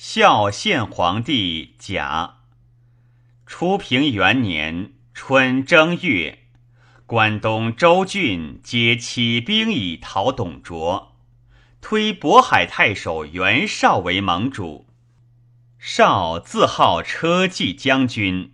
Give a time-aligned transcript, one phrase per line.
[0.00, 2.36] 孝献皇帝甲
[3.46, 6.38] 初平元年春正月，
[7.04, 11.16] 关东州郡皆起兵以讨董卓，
[11.80, 14.86] 推渤海太守袁绍为盟主。
[15.80, 18.52] 绍自号车骑将军，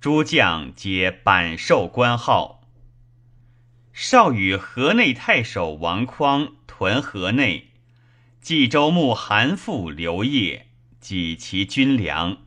[0.00, 2.62] 诸将皆版授官号。
[3.92, 7.72] 绍与河内太守王匡屯河内，
[8.40, 10.65] 冀州牧韩馥刘烨。
[11.06, 12.38] 济其军粮，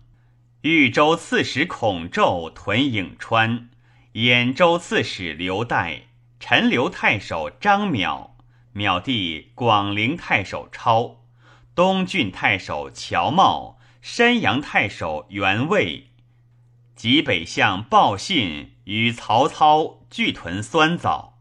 [0.64, 3.70] 豫州刺史孔宙屯颍川，
[4.12, 6.02] 兖州刺史刘岱，
[6.42, 8.32] 陈留太守张邈，
[8.74, 11.22] 邈弟广陵太守超，
[11.74, 16.10] 东郡太守乔瑁，山阳太守袁魏，
[16.98, 21.40] 及北相鲍信与曹操俱屯酸枣，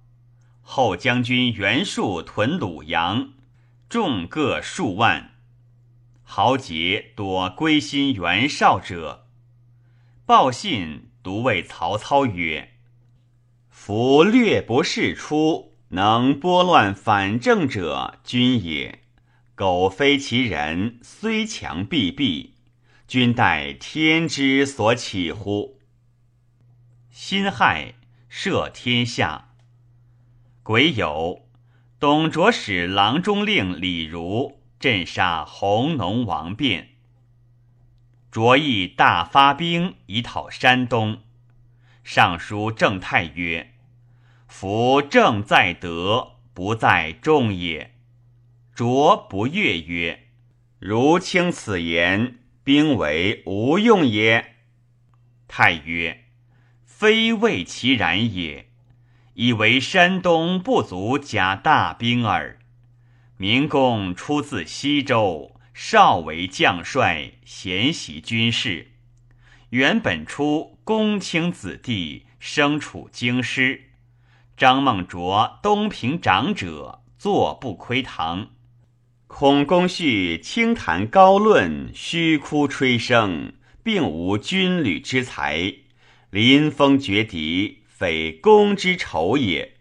[0.62, 3.30] 后将军袁术屯鲁阳，
[3.88, 5.32] 众各数万。
[6.30, 9.26] 豪杰多归心袁绍者，
[10.26, 12.74] 报信独谓曹操曰
[13.70, 19.04] ：“夫略不世出，能拨乱反正者，君也。
[19.54, 22.50] 苟非其人，虽强必毙。
[23.06, 25.80] 君待天之所起乎？”
[27.10, 27.94] 辛亥，
[28.30, 29.54] 赦天下。
[30.62, 31.40] 癸酉，
[31.98, 34.57] 董卓使郎中令李儒。
[34.78, 36.90] 镇杀弘农王变，
[38.30, 41.22] 卓意大发兵以讨山东。
[42.04, 43.74] 尚书郑泰曰
[44.46, 47.94] ：“夫正在德，不在众也。”
[48.72, 50.28] 卓不悦曰
[50.78, 54.54] ：“如卿此言，兵为无用也。”
[55.48, 56.26] 太曰
[56.86, 58.68] ：“非为其然也，
[59.34, 62.57] 以为山东不足假大兵耳。”
[63.40, 68.88] 明公出自西周，少为将帅，贤习军事。
[69.70, 73.92] 原本出公卿子弟，生处京师。
[74.56, 78.48] 张孟卓东平长者，坐不窥堂。
[79.28, 83.52] 孔公绪轻谈高论，虚哭吹声，
[83.84, 85.74] 并无军旅之才。
[86.30, 89.76] 临风绝敌，非公之仇也。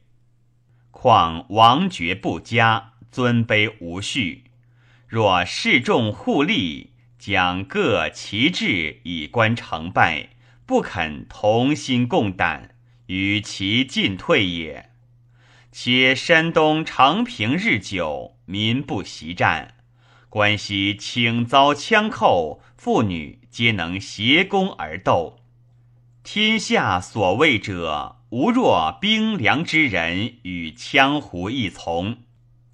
[0.92, 2.94] 况王爵不佳。
[3.18, 4.44] 尊卑无序，
[5.08, 10.30] 若示众互利，将各其志以观成败，
[10.68, 12.76] 不肯同心共胆，
[13.08, 14.92] 与其进退也。
[15.72, 19.74] 且山东长平日久，民不习战，
[20.30, 25.40] 关西轻遭枪寇，妇女皆能携弓而斗。
[26.22, 32.27] 天下所谓者，无若兵粮之人与羌胡一从。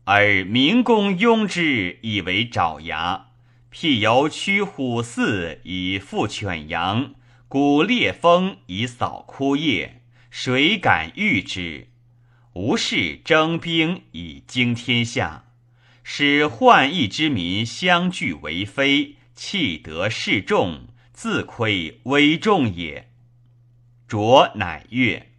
[0.06, 3.28] 而民公拥之以为爪牙，
[3.70, 7.16] 辟由驱虎饲以复犬羊，
[7.48, 11.88] 鼓烈风以扫枯叶，谁敢御之？
[12.52, 15.46] 无事征兵以惊天下，
[16.04, 23.10] 使患疫之民相聚为非，弃得示众，自亏危重也。
[24.06, 25.30] 卓乃曰。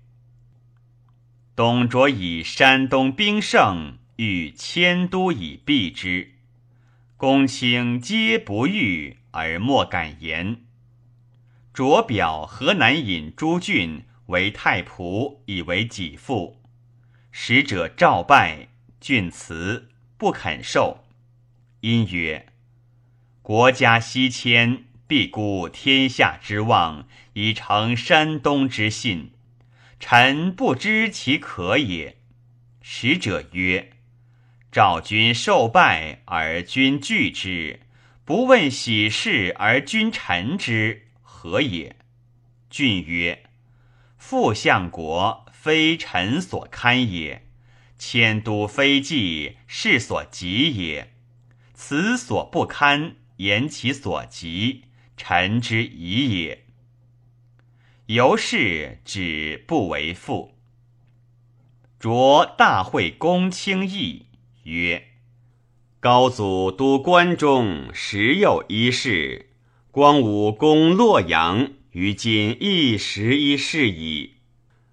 [1.54, 3.98] 董卓以山东兵胜。
[4.16, 6.34] 欲迁都以避之，
[7.16, 10.60] 公卿皆不欲而莫敢言。
[11.72, 16.62] 卓表河南尹朱俊为太仆，以为己父。
[17.32, 18.68] 使者召拜，
[19.00, 21.04] 俊辞不肯受，
[21.80, 22.46] 因曰
[23.42, 29.32] ：“国家西迁，必孤天下之望，以成山东之信。
[29.98, 32.16] 臣不知其可也。”
[32.80, 33.93] 使者曰。
[34.74, 37.78] 赵君受败而君惧之，
[38.24, 41.94] 不问喜事而君臣之，何也？
[42.68, 43.44] 俊曰
[44.18, 47.46] ：“复相国非臣所堪也，
[47.98, 51.14] 迁都非计是所急也。
[51.72, 54.86] 此所不堪，言其所急，
[55.16, 56.64] 臣之疑也。
[58.06, 60.58] 由是止不为父。
[62.00, 64.26] 着大会公卿议。”
[64.64, 65.02] 曰：
[66.00, 69.50] 高祖都关中，时有一事。
[69.90, 74.38] 光武攻洛阳，于今一时一事矣。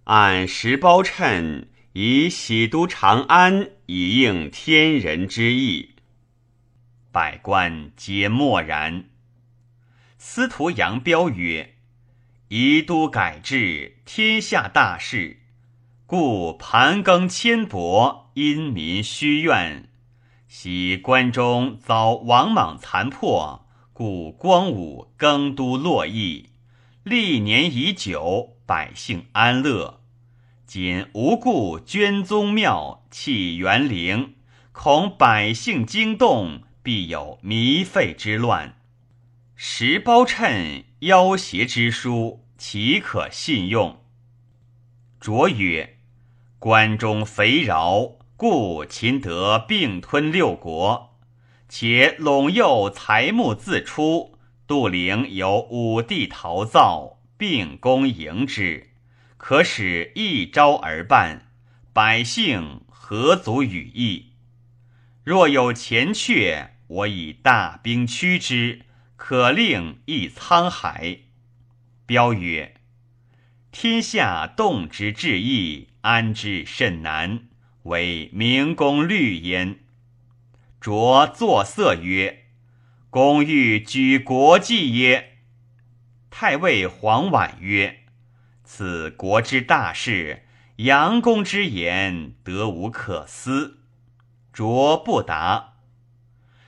[0.03, 5.95] 按时包称，以喜都长安，以应天人之意。
[7.11, 9.05] 百官皆默然。
[10.17, 11.75] 司徒杨彪曰
[12.49, 15.39] ：“宜都改制，天下大事。”
[16.13, 19.87] 故盘庚迁薄，因民虚怨。
[20.45, 26.49] 喜关中遭王莽残破，故光武更都洛邑，
[27.05, 30.01] 历年已久，百姓安乐。
[30.65, 34.35] 今无故捐宗庙，弃园陵，
[34.73, 38.75] 恐百姓惊动，必有糜废之乱。
[39.55, 44.01] 石包称要挟之书，岂可信用？
[45.21, 45.99] 卓曰
[46.61, 51.17] ：“关中肥饶，故秦得并吞六国。
[51.67, 54.37] 且陇右财木自出，
[54.67, 58.91] 杜陵有武帝陶造，并攻迎之，
[59.37, 61.47] 可使一招而办，
[61.93, 64.33] 百姓何足与意？
[65.23, 68.83] 若有前阙，我以大兵驱之。”
[69.17, 71.21] 可令一沧海。
[72.05, 72.75] 标曰
[73.71, 77.47] ：“天下动之至易，安之甚难，
[77.83, 79.79] 惟明公虑焉。”
[80.81, 82.45] 卓作色曰
[83.09, 85.37] ：“公欲举国计耶？”
[86.29, 87.99] 太尉黄婉曰
[88.63, 90.43] ：“此国之大事，
[90.77, 93.79] 杨公之言，得无可思。”
[94.51, 95.75] 卓不答。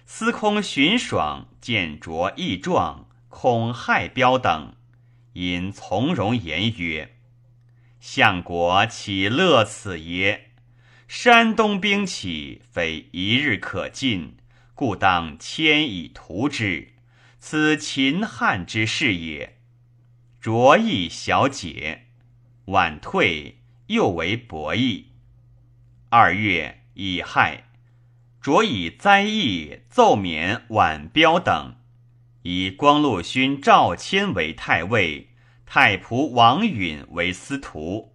[0.06, 4.76] 司空荀爽见卓义壮，恐害彪等，
[5.34, 7.16] 因从容言曰
[8.00, 10.52] ：“相国岂乐此耶？
[11.08, 14.38] 山东兵起，非一日可尽，
[14.74, 16.94] 故当迁以图之。
[17.40, 19.58] 此秦汉之事也。”
[20.40, 22.08] 卓义小解，
[22.66, 25.06] 晚退，又为博弈。
[26.10, 27.70] 二月，乙亥。
[28.42, 31.76] 着以灾异奏免晚彪等，
[32.44, 35.30] 以光禄勋赵谦为太尉，
[35.66, 38.14] 太仆王允为司徒，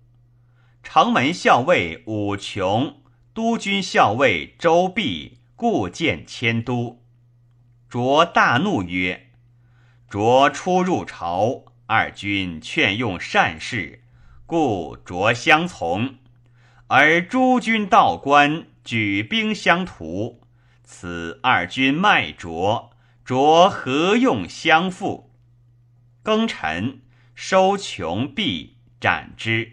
[0.83, 3.03] 城门校尉武琼、
[3.35, 7.03] 督军校尉周弼故见迁都。
[7.89, 9.31] 卓大怒曰
[10.09, 14.05] ：“卓初入朝，二军劝用善事，
[14.47, 16.17] 故卓相从；
[16.87, 20.41] 而诸军道官。”举兵相图，
[20.83, 22.93] 此二军卖卓，
[23.29, 25.35] 卓何用相负？
[26.25, 27.03] 庚辰，
[27.35, 29.73] 收穷毕，斩之。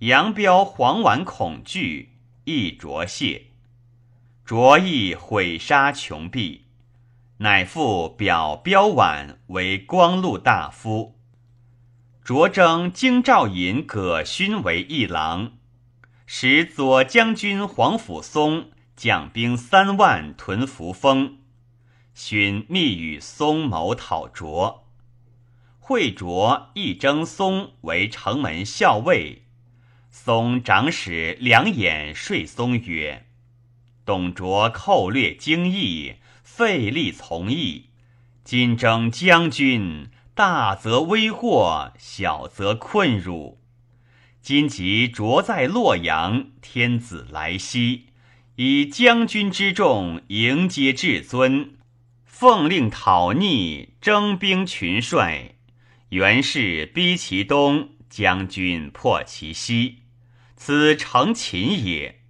[0.00, 3.52] 杨彪、黄婉恐惧，亦卓谢。
[4.44, 6.64] 卓意毁杀穷毕，
[7.36, 11.16] 乃复表彪婉为光禄大夫。
[12.24, 15.52] 卓征京兆尹葛勋为议郎。
[16.26, 21.38] 使左将军黄甫松将兵三万屯扶风，
[22.20, 24.88] 寻密与松谋讨卓。
[25.78, 29.44] 会卓亦征松为城门校尉。
[30.10, 33.28] 松长史两眼睡松曰
[34.04, 37.90] ：“董卓寇掠京邑，费力从义。
[38.42, 43.60] 今征将军，大则危祸，小则困辱。”
[44.42, 48.06] 今即卓在洛阳，天子来西，
[48.56, 51.77] 以将军之众迎接至尊，
[52.40, 55.56] 奉令讨逆，征兵群帅。
[56.10, 60.02] 袁氏逼其东，将军破其西，
[60.54, 62.20] 此成秦也。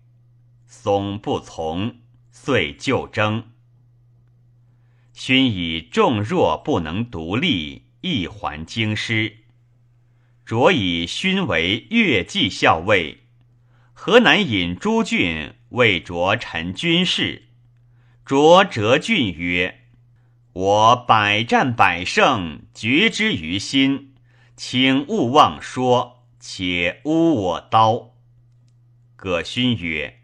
[0.66, 1.96] 松不从，
[2.30, 3.50] 遂就征。
[5.12, 9.40] 勋以众弱不能独立，亦还京师。
[10.46, 13.24] 卓以勋为越骑校尉，
[13.92, 17.48] 河南尹朱俊为卓臣军事。
[18.24, 19.82] 着折俊曰
[20.60, 24.14] ：“我百战百胜，决之于心，
[24.56, 28.16] 请勿妄说，且污我刀。”
[29.14, 30.18] 葛勋曰：“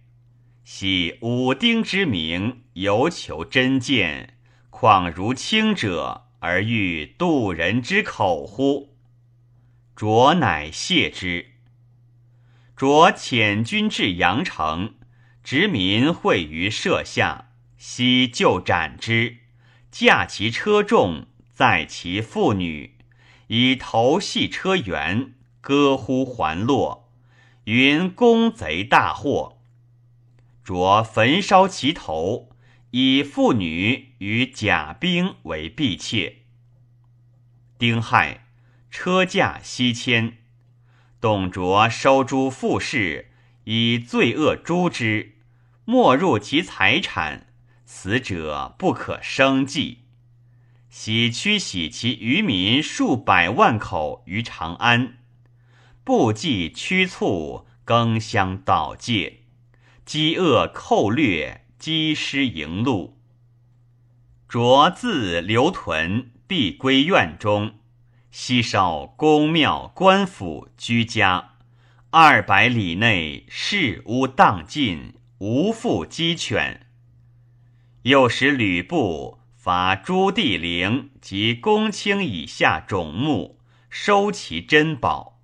[0.65, 4.37] 系武丁之名，犹求真见，
[4.71, 8.97] 况如卿者，而欲度人之口乎？”
[9.95, 11.53] 卓乃谢之。
[12.75, 14.97] 卓遣军至阳城，
[15.45, 19.37] 执民会于舍下，悉就斩之，
[19.97, 22.97] 驾其车众，载其妇女，
[23.47, 27.13] 以头系车辕，歌呼还落，
[27.67, 29.61] 云公贼大获。
[30.65, 32.49] 卓焚烧其头，
[32.91, 36.39] 以妇女与甲兵为婢妾。
[37.79, 38.41] 丁亥。
[38.91, 40.39] 车驾西迁，
[41.21, 43.31] 董卓收诸富士，
[43.65, 45.37] 以罪恶诛之，
[45.85, 47.44] 没入其财产，
[47.97, 50.01] 死者不可生计。
[50.91, 55.19] 喜驱喜其渔民数百万口于长安，
[56.03, 59.45] 不计驱促，更相导介，
[60.05, 63.17] 饥饿寇掠，积师营路。
[64.49, 67.77] 着自留屯，必归院中。
[68.33, 71.53] 西少宫庙官府居家，
[72.11, 76.81] 二百里内事屋荡尽，无复鸡犬。
[78.05, 83.59] 又使吕布伐朱棣陵及公卿以下种木，
[83.89, 85.41] 收其珍宝。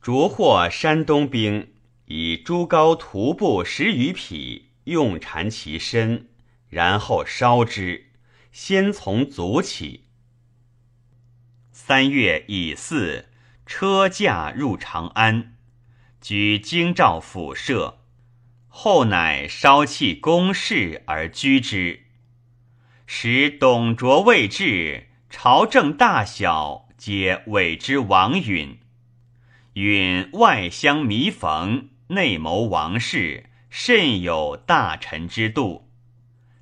[0.00, 1.74] 逐获山东兵，
[2.06, 6.30] 以朱高徒步十余匹，用缠其身，
[6.70, 8.06] 然后烧之。
[8.50, 10.06] 先从足起。
[11.72, 13.26] 三月乙巳，
[13.66, 15.58] 车驾入长安，
[16.22, 17.99] 居京兆府舍。
[18.72, 22.04] 后乃稍弃公室而居之。
[23.06, 28.78] 使董卓未至，朝政大小皆委之王允。
[29.74, 35.90] 允外相弥缝，内谋王室，甚有大臣之度。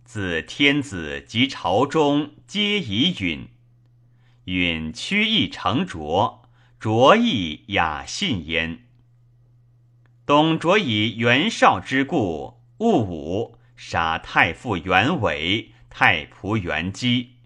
[0.04, 3.48] 自天子及朝中，皆以允。
[4.44, 6.48] 允屈意成卓，
[6.80, 8.87] 卓亦雅信焉。
[10.28, 17.36] 董卓以袁绍之故，戊午杀太傅袁伟、太仆袁基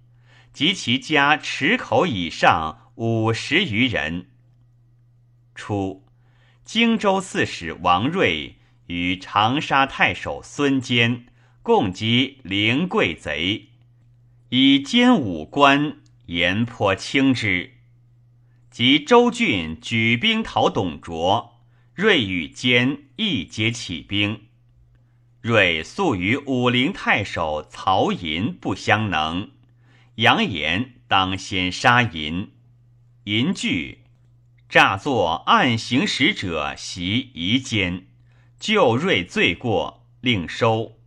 [0.53, 4.27] 及其家池口以上五十余人。
[5.55, 6.05] 初，
[6.65, 11.27] 荆州刺史王睿与长沙太守孙坚
[11.63, 13.69] 共击灵贵贼，
[14.49, 15.99] 以坚武关。
[16.27, 17.75] 言颇轻之，
[18.73, 21.52] 及周郡举兵讨董卓，
[21.95, 24.47] 睿与坚亦皆起兵。
[25.43, 29.51] 睿素与武陵太守曹寅不相能，
[30.15, 32.53] 扬言当先杀寅。
[33.25, 34.05] 寅惧，
[34.69, 38.07] 诈作暗行使者袭夷坚，
[38.59, 40.99] 救睿罪过，令收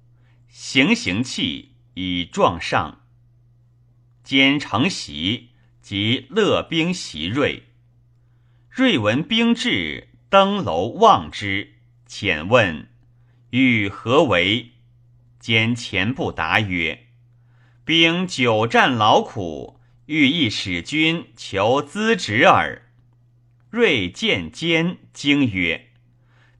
[0.47, 3.01] 行刑器以状上。
[4.23, 5.49] 兼承袭，
[5.81, 7.63] 即勒兵袭瑞。
[8.69, 11.75] 瑞闻兵至，登楼望之，
[12.09, 12.89] 遣问
[13.51, 14.71] 欲何为？
[15.39, 17.05] 兼前不答曰
[17.85, 22.81] ：“兵久战劳苦，欲意使君求资职耳。”
[23.71, 25.91] 瑞见坚，惊曰：“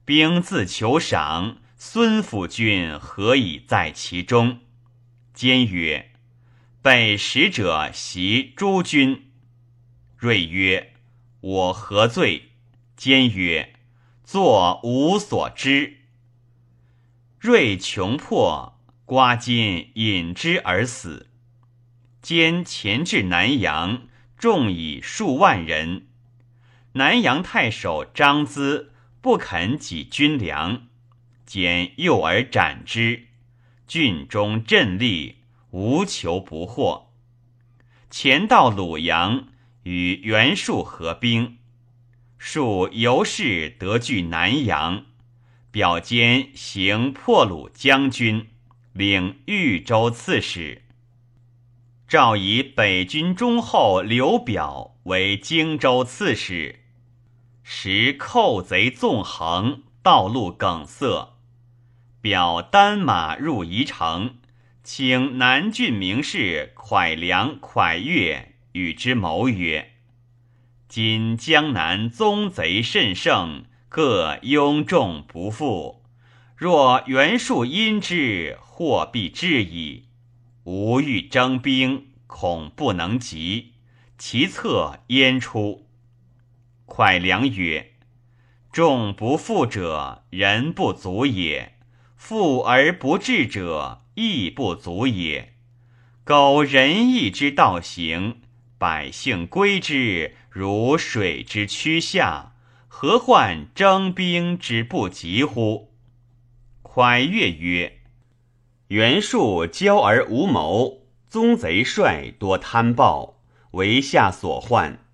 [0.06, 4.60] 兵自求赏，孙府君何以在其中？”
[5.34, 6.12] 坚曰。
[6.80, 9.30] 被使者袭诸君，
[10.16, 10.94] 睿曰
[11.42, 12.45] ：“我何罪？”
[12.96, 13.74] 坚曰
[14.24, 15.98] ：“作无所知。”
[17.38, 21.28] 锐穷迫，刮金引之而死。
[22.22, 26.08] 坚前至南阳，众以数万人。
[26.92, 28.88] 南阳太守张咨
[29.20, 30.88] 不肯给军粮，
[31.44, 33.28] 坚诱而斩之。
[33.86, 35.36] 郡中震栗。
[35.72, 37.12] 无求不获。
[38.08, 39.48] 前到鲁阳，
[39.82, 41.58] 与袁术合兵，
[42.38, 45.06] 术由是得据南阳，
[45.70, 48.48] 表兼行破虏将军，
[48.92, 50.82] 领豫州刺史。
[52.06, 56.80] 诏以北军忠厚刘表为荆州刺史。
[57.62, 61.36] 时寇贼纵横，道路梗塞，
[62.20, 64.36] 表单马入宜城。
[64.84, 69.94] 请南郡名士蒯良、蒯越与之谋曰
[70.88, 76.02] ：“今江南宗贼甚盛，各拥众不复。
[76.56, 80.04] 若袁术因之，祸必至矣。
[80.64, 83.72] 吾欲征兵，恐不能及，
[84.16, 85.86] 其策焉出？”
[86.86, 87.92] 蒯良曰
[88.72, 91.72] ：“众不复者，人不足也；
[92.16, 95.52] 富而不治者。”亦不足也。
[96.24, 98.40] 苟仁义之道行，
[98.78, 102.54] 百姓归之如水之趋下，
[102.88, 105.92] 何患征兵之不及乎？
[106.82, 107.98] 蒯越曰
[108.88, 115.04] ：“袁术骄而无谋，宗贼帅多贪暴，为下所患。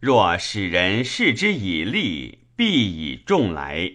[0.00, 3.92] 若使人视之以利，必以众来。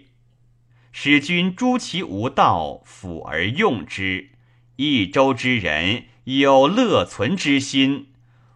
[0.91, 4.31] 使君诛其无道，辅而用之。”
[4.77, 8.07] 益州之人有乐存之心，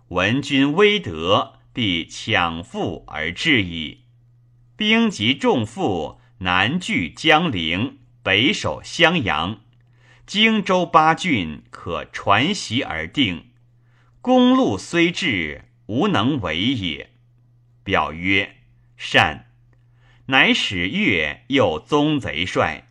[0.07, 4.05] 闻君威德，必抢复而至矣。
[4.75, 9.61] 兵及重负，南据江陵，北守襄阳，
[10.25, 13.47] 荆州八郡可传檄而定。
[14.21, 17.11] 公路虽至，无能为也。
[17.83, 18.57] 表曰：
[18.97, 19.45] 善。
[20.27, 22.89] 乃使越又宗贼帅，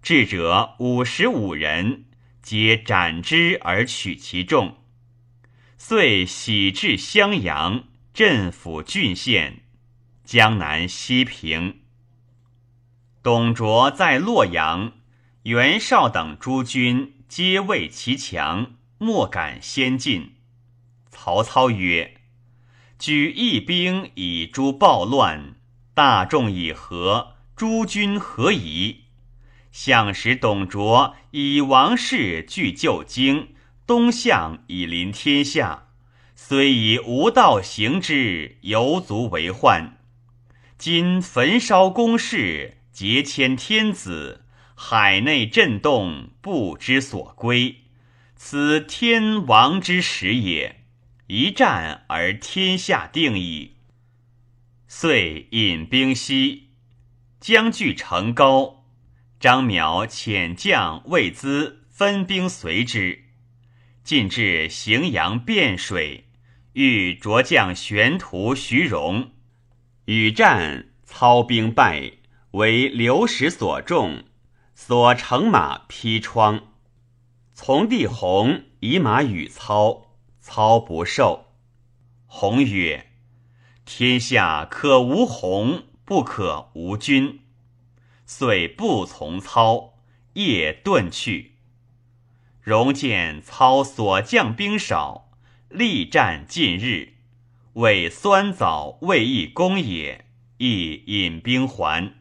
[0.00, 2.04] 智者五十五人。
[2.40, 4.78] 皆斩之而取其众。
[5.76, 7.87] 遂徙至襄阳，
[8.18, 9.60] 镇抚郡县，
[10.24, 11.82] 江南西平。
[13.22, 14.94] 董卓在洛阳，
[15.44, 20.34] 袁绍等诸军皆畏其强，莫敢先进。
[21.08, 22.16] 曹操曰
[22.98, 25.54] ：“举义兵以诛暴乱，
[25.94, 29.04] 大众以和，诸军何疑？”
[29.70, 33.54] 相使董卓以王室据旧京。
[33.86, 35.87] 东向以临天下，
[36.40, 39.98] 虽以无道行之，犹足为患。
[40.78, 44.44] 今焚烧宫室，劫迁天子，
[44.76, 47.78] 海内震动，不知所归。
[48.36, 50.84] 此天亡之时也。
[51.26, 53.74] 一战而天下定矣。
[54.86, 56.68] 遂引兵西，
[57.40, 58.86] 将据成高。
[59.40, 63.24] 张邈遣将魏资分兵随之。
[64.04, 66.27] 进至荥阳汴水，
[66.78, 69.32] 欲着将玄徒徐荣，
[70.04, 72.12] 与战，操兵败，
[72.52, 74.22] 为流矢所中，
[74.76, 76.68] 所乘马披疮。
[77.52, 81.46] 从弟弘以马与操，操不受。
[82.28, 83.10] 弘曰
[83.84, 87.40] ：“天下可无弘，不可无君。”
[88.24, 89.94] 遂不从操，
[90.34, 91.56] 夜遁去。
[92.60, 95.27] 荣见操所将兵少，
[95.68, 97.14] 力战近日，
[97.74, 100.24] 为酸枣未易攻也，
[100.56, 102.14] 亦引兵还。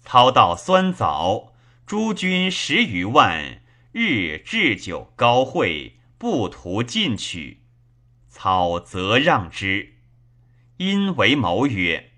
[0.00, 1.54] 操到酸枣，
[1.86, 3.62] 诸军十余万，
[3.92, 7.62] 日置酒高会，不图进取。
[8.28, 9.94] 操则让之，
[10.78, 12.10] 因为谋曰：“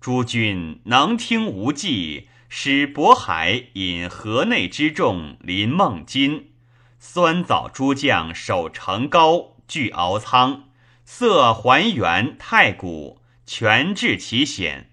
[0.00, 6.52] 诸军能听无计。”使渤海引河内之众临孟津，
[6.98, 10.68] 酸枣诸将守城高，据敖仓，
[11.04, 14.90] 色还原太谷，全治其险。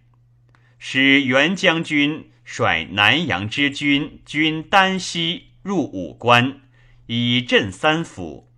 [0.78, 6.62] 使袁将军率南阳之军军丹西入武关，
[7.08, 8.52] 以镇三府，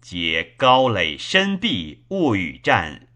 [0.00, 3.08] 皆高垒深壁，勿与战，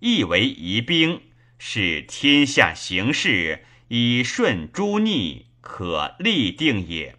[0.00, 1.20] 亦为疑兵，
[1.58, 3.66] 使天下形势。
[3.88, 7.16] 以顺诸逆，可立定也。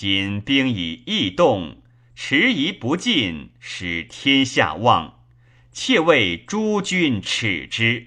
[0.00, 1.82] 今兵以易动，
[2.14, 5.24] 迟疑不进，使天下望，
[5.72, 8.06] 切为诸君耻之。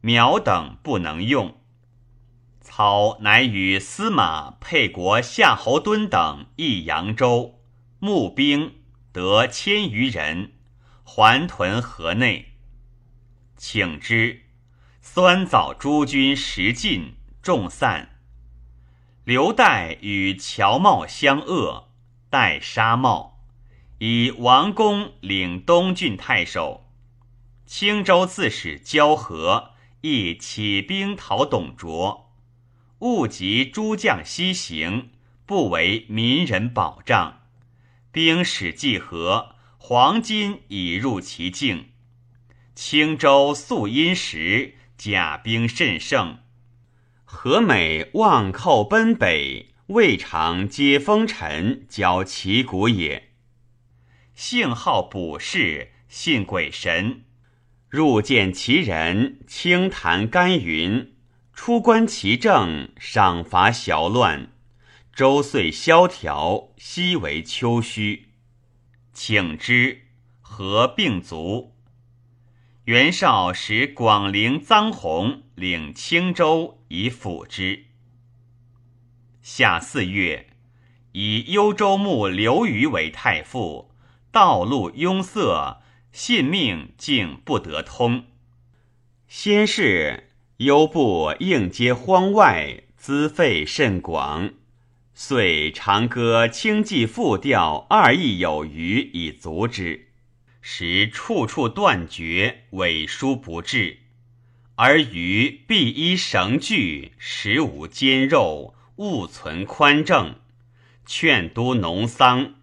[0.00, 1.60] 苗等不能用。
[2.62, 7.60] 操乃与司马沛国夏侯惇等诣扬州，
[7.98, 8.76] 募兵
[9.12, 10.52] 得千余人，
[11.04, 12.54] 还屯河内，
[13.58, 14.44] 请之。
[15.02, 18.15] 酸枣诸军食尽，众散。
[19.26, 21.88] 刘岱与乔瑁相恶，
[22.30, 23.32] 代杀瑁，
[23.98, 26.84] 以王公领东郡太守。
[27.66, 32.30] 青州刺史焦和亦起兵讨董卓，
[33.00, 35.10] 误及诸将西行，
[35.44, 37.40] 不为民人保障。
[38.12, 41.88] 兵使既和，黄金已入其境。
[42.76, 44.74] 青州素阴时。
[44.96, 46.38] 甲兵甚盛，
[47.28, 53.30] 何美望寇奔北，未尝皆风尘，交旗鼓也。
[54.36, 57.24] 幸好卜筮，信鬼神，
[57.88, 61.14] 入见其人，轻谈甘云，
[61.52, 64.52] 出观其政，赏罚淆乱，
[65.12, 68.28] 周岁萧条，夕为秋虚，
[69.12, 70.02] 请之，
[70.40, 71.75] 何病卒？
[72.86, 77.86] 袁绍使广陵臧洪领青州以辅之。
[79.42, 80.46] 夏四月，
[81.10, 83.90] 以幽州牧刘虞为太傅，
[84.30, 88.26] 道路拥塞，信命竟不得通。
[89.26, 94.50] 先是，幽部应接荒外，资费甚广，
[95.12, 100.05] 遂长歌轻骑复调二亿有余以足之。
[100.68, 103.98] 时处处断绝，尾疏不至，
[104.74, 110.40] 而余必依绳具，食无坚肉，勿存宽正。
[111.06, 112.54] 劝都农桑，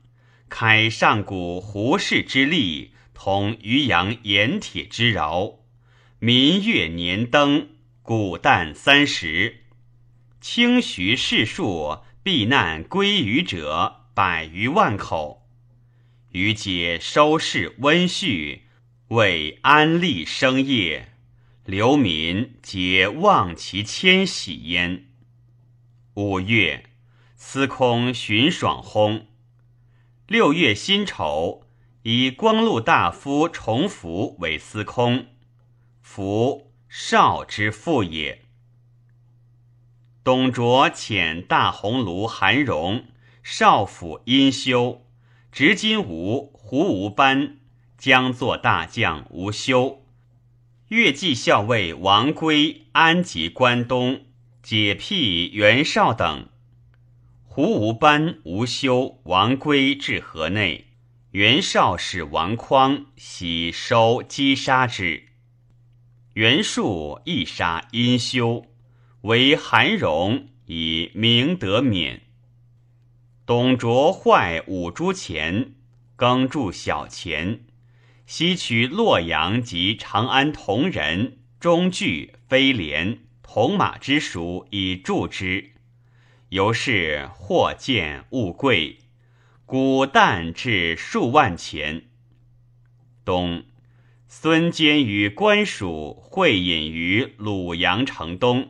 [0.50, 5.60] 开上古胡氏之力，同渔阳盐铁之饶。
[6.20, 7.70] 民月年登，
[8.02, 9.62] 谷旦三十，
[10.42, 15.43] 清徐士数，避难归于者百余万口。
[16.34, 18.62] 余皆收视温煦，
[19.10, 21.14] 为安利生业，
[21.64, 25.10] 流民皆望其迁徙焉。
[26.16, 26.86] 五月，
[27.36, 29.26] 司空荀爽薨。
[30.26, 31.68] 六月辛丑，
[32.02, 35.28] 以光禄大夫重福为司空。
[36.02, 38.42] 福少之父也。
[40.24, 43.06] 董卓遣大鸿胪韩荣、
[43.44, 45.06] 少府殷修、
[45.54, 47.58] 执金吾胡无班、
[47.96, 50.04] 将作大将吴修、
[50.88, 54.26] 越骑校尉王圭安吉关东，
[54.64, 56.50] 解辟袁绍等。
[57.44, 60.88] 胡无班、吴修、王圭至河内，
[61.30, 65.28] 袁绍使王匡喜收击杀之。
[66.34, 68.66] 袁术亦杀殷修，
[69.22, 72.24] 为韩荣以明德免。
[73.46, 75.74] 董卓坏五铢钱，
[76.16, 77.66] 耕筑小钱，
[78.26, 85.72] 西取洛阳及长安铜人、中具、飞廉、铜马之属以铸之。
[86.50, 89.00] 由是货贱物贵，
[89.66, 92.06] 古旦至数万钱。
[93.26, 93.66] 冬，
[94.30, 98.70] 孙坚与官属会饮于鲁阳城东，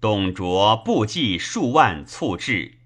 [0.00, 2.78] 董卓部骑数万促至，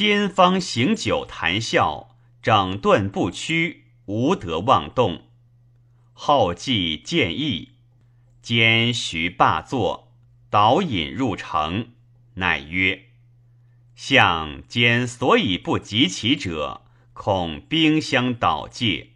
[0.00, 5.24] 坚方行酒谈笑，整顿不屈，无得妄动。
[6.14, 7.72] 后继建议，
[8.40, 10.10] 兼徐罢坐，
[10.48, 11.88] 导引入城，
[12.36, 13.08] 乃曰。
[13.94, 16.80] 相兼所以不及其者，
[17.12, 19.10] 恐兵相倒戒，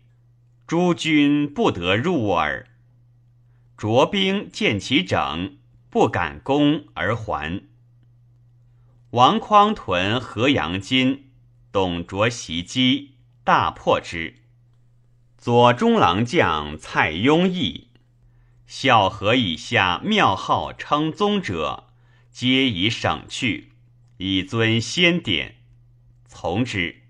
[0.67, 2.69] 诸军不得入耳。
[3.79, 5.57] 着兵见其整，
[5.89, 7.63] 不敢攻而还。
[9.15, 11.31] 王匡屯河阳津，
[11.71, 13.13] 董卓袭击，
[13.45, 14.43] 大破之。
[15.39, 17.91] 左中郎将蔡邕义，
[18.67, 21.85] 孝河以下庙号称宗者，
[22.33, 23.71] 皆已省去。
[24.17, 25.59] 以尊先典，
[26.27, 27.03] 从之。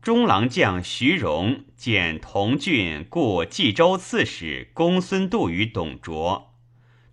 [0.00, 6.54] 中郎将徐荣见同郡故冀州刺史公孙度于董卓，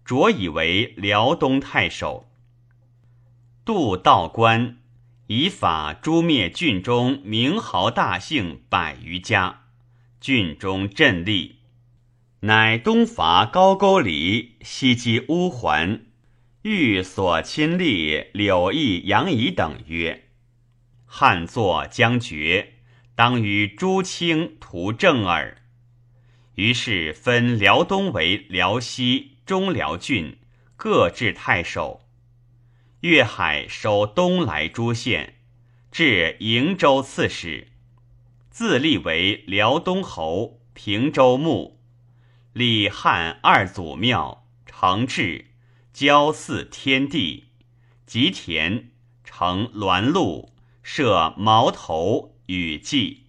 [0.05, 2.29] 卓以为辽东太守。
[3.65, 4.79] 度道官，
[5.27, 9.61] 以法诛灭郡中名豪大姓百余家，
[10.19, 11.59] 郡中震立，
[12.41, 16.07] 乃东伐高句丽，西击乌桓。
[16.63, 20.25] 欲所亲吏柳毅、杨仪等曰
[21.05, 22.73] ：“汉作将绝，
[23.15, 25.61] 当与诸卿图正耳。”
[26.55, 30.37] 于是分辽东为辽西、中辽郡，
[30.75, 32.02] 各置太守。
[33.03, 35.33] 粤海收东莱诸县，
[35.91, 37.67] 至瀛州刺史，
[38.49, 41.81] 自立为辽东侯、平州牧，
[42.53, 45.47] 立汉二祖庙，承制。
[45.91, 47.49] 交祀天地，
[48.05, 48.91] 吉田，
[49.25, 53.22] 成鸾路，设矛头，雨祭。